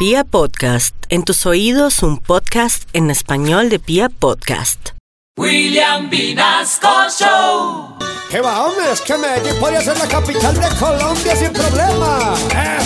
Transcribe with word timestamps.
Pia 0.00 0.24
Podcast, 0.24 0.94
en 1.10 1.24
tus 1.24 1.44
oídos 1.44 2.02
un 2.02 2.16
podcast 2.16 2.88
en 2.94 3.10
español 3.10 3.68
de 3.68 3.78
Pia 3.78 4.08
Podcast. 4.08 4.92
William 5.36 6.08
Vinasco 6.08 6.88
Show. 7.10 7.98
¿Qué 8.30 8.40
va, 8.40 8.64
hombre? 8.64 8.90
Es 8.90 9.02
que 9.02 9.18
Medellín 9.18 9.60
podría 9.60 9.82
ser 9.82 9.98
la 9.98 10.08
capital 10.08 10.54
de 10.58 10.68
Colombia 10.78 11.36
sin 11.36 11.52
problema. 11.52 12.34
¿eh? 12.54 12.78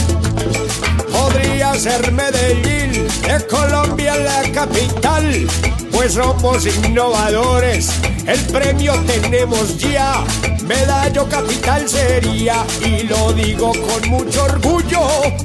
Podría 1.13 1.77
ser 1.77 2.11
Medellín, 2.11 3.07
de 3.29 3.47
Colombia 3.47 4.17
la 4.17 4.51
capital. 4.51 5.47
Pues 5.93 6.15
somos 6.15 6.67
innovadores, 6.67 7.93
el 8.27 8.41
premio 8.47 8.95
tenemos 9.07 9.79
ya. 9.79 10.25
Medallo 10.63 11.29
capital 11.29 11.89
sería, 11.89 12.65
y 12.81 13.03
lo 13.03 13.33
digo 13.35 13.73
con 13.73 14.09
mucho 14.09 14.45
orgullo, 14.45 15.01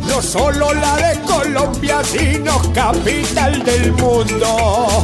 no 0.07 0.21
solo 0.21 0.73
la 0.73 0.96
de 0.96 1.20
Colombia, 1.21 2.02
sino 2.04 2.61
capital 2.73 3.61
del 3.64 3.92
mundo. 3.93 5.04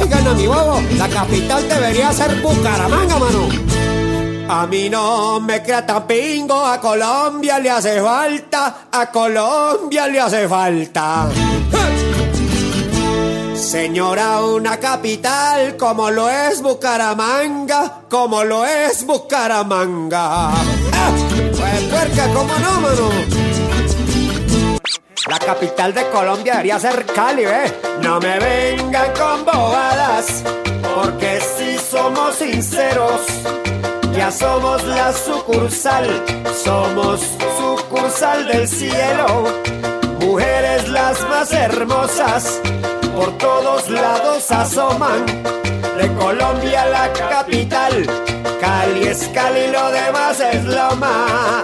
Oigan 0.00 0.26
a 0.26 0.34
mi 0.34 0.46
bobo, 0.46 0.80
la 0.96 1.08
capital 1.08 1.68
debería 1.68 2.12
ser 2.12 2.40
Bucaramanga, 2.40 3.18
mano. 3.18 3.48
A 4.48 4.66
mí 4.66 4.88
no 4.88 5.40
me 5.40 5.62
crea 5.62 5.84
tan 5.84 6.06
pingo, 6.06 6.64
a 6.64 6.78
Colombia 6.80 7.58
le 7.58 7.70
hace 7.70 8.00
falta, 8.00 8.88
a 8.92 9.10
Colombia 9.10 10.06
le 10.06 10.20
hace 10.20 10.46
falta. 10.46 11.28
Señora, 13.64 14.42
una 14.42 14.78
capital 14.78 15.76
como 15.76 16.10
lo 16.10 16.28
es 16.28 16.60
Bucaramanga, 16.60 18.02
como 18.10 18.44
lo 18.44 18.64
es 18.64 19.04
Bucaramanga. 19.06 20.50
¡Ah! 20.50 21.12
Pues 21.30 21.82
puerca, 21.84 22.26
¿cómo 22.34 22.54
no, 22.58 22.80
mano? 22.80 23.10
La 25.28 25.38
capital 25.38 25.94
de 25.94 26.06
Colombia 26.10 26.52
debería 26.52 26.78
ser 26.78 27.06
Cali, 27.06 27.44
¿eh? 27.44 27.72
No 28.02 28.20
me 28.20 28.38
vengan 28.38 29.10
con 29.18 29.44
bobadas, 29.46 30.44
porque 30.94 31.40
si 31.56 31.78
somos 31.78 32.36
sinceros, 32.36 33.22
ya 34.14 34.30
somos 34.30 34.84
la 34.84 35.10
sucursal, 35.12 36.22
somos 36.62 37.20
sucursal 37.58 38.46
del 38.46 38.68
cielo, 38.68 39.46
mujeres 40.20 40.86
las 40.90 41.26
más 41.28 41.50
hermosas, 41.52 42.60
por 43.14 43.38
todos 43.38 43.88
lados 43.88 44.50
asoman, 44.50 45.24
de 45.26 46.12
Colombia 46.18 46.86
la 46.86 47.12
capital, 47.12 48.06
Cali 48.60 49.06
es 49.06 49.28
Cali, 49.28 49.68
lo 49.68 49.90
demás 49.90 50.40
es 50.40 50.64
Loma. 50.64 51.62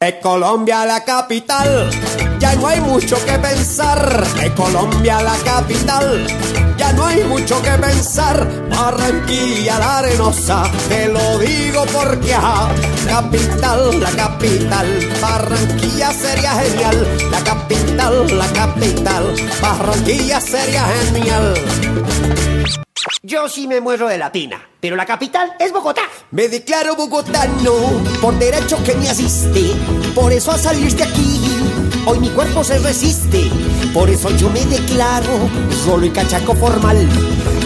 De 0.00 0.18
Colombia 0.20 0.86
la 0.86 1.04
capital, 1.04 1.90
ya 2.40 2.54
no 2.56 2.66
hay 2.66 2.80
mucho 2.80 3.16
que 3.24 3.38
pensar. 3.38 4.26
De 4.34 4.52
Colombia 4.54 5.22
la 5.22 5.36
capital, 5.44 6.26
ya 6.76 6.92
no 6.94 7.06
hay 7.06 7.22
mucho 7.24 7.62
que 7.62 7.70
pensar. 7.72 8.68
Barranquilla 8.70 9.78
la 9.78 9.98
arenosa, 9.98 10.64
te 10.88 11.08
lo 11.08 11.38
digo 11.38 11.84
porque 11.92 12.34
ajá, 12.34 12.70
capital, 13.06 14.00
la 14.00 14.10
capital. 14.10 15.08
Barranquilla 15.20 16.12
sería 16.12 16.52
genial, 16.54 17.30
la 17.30 17.44
capital, 17.44 18.38
la 18.38 18.46
capital. 18.48 19.34
Barranquilla 19.60 20.40
sería 20.40 20.84
genial. 20.86 21.54
Yo 23.22 23.48
sí 23.48 23.68
me 23.68 23.80
muero 23.80 24.08
de 24.08 24.16
latina, 24.16 24.60
pero 24.80 24.96
la 24.96 25.04
capital 25.04 25.52
es 25.58 25.72
Bogotá. 25.72 26.02
Me 26.30 26.48
declaro 26.48 26.96
bogotano, 26.96 27.72
por 28.20 28.38
derecho 28.38 28.82
que 28.82 28.94
me 28.94 29.10
asiste. 29.10 29.72
Por 30.14 30.32
eso 30.32 30.50
a 30.52 30.58
salir 30.58 30.94
de 30.94 31.04
aquí, 31.04 31.69
hoy 32.06 32.20
mi 32.20 32.28
cuerpo 32.30 32.64
se 32.64 32.78
resiste. 32.78 33.50
Por 33.92 34.08
eso 34.10 34.30
yo 34.36 34.50
me 34.50 34.64
declaro 34.64 35.48
solo 35.84 36.06
y 36.06 36.10
cachaco 36.10 36.54
formal. 36.54 37.08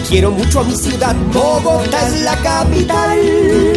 Quiero 0.09 0.31
mucho 0.31 0.61
a 0.61 0.65
mi 0.65 0.77
ciudad, 0.77 1.15
Bogotá 1.33 2.07
es 2.09 2.23
la 2.23 2.37
capital. 2.39 3.74